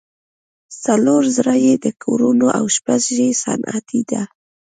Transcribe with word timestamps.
څلور 0.83 1.21
زره 1.35 1.55
یې 1.65 1.73
د 1.85 1.87
کورونو 2.03 2.47
او 2.57 2.65
شپږ 2.75 3.03
یې 3.19 3.27
صنعتي 3.43 4.01
ده. 4.11 4.21